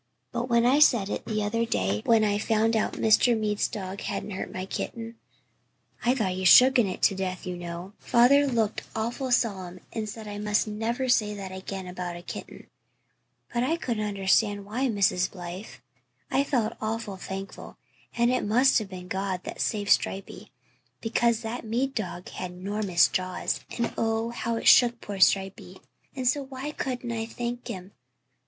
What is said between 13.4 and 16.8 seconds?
But I couldn't understand why, Mrs. Blythe. I felt